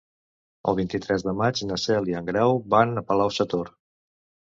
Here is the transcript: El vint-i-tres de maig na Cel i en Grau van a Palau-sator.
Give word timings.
El 0.69 0.77
vint-i-tres 0.77 1.25
de 1.27 1.33
maig 1.41 1.61
na 1.71 1.77
Cel 1.81 2.09
i 2.11 2.15
en 2.21 2.31
Grau 2.31 2.57
van 2.75 2.95
a 2.95 3.05
Palau-sator. 3.11 3.71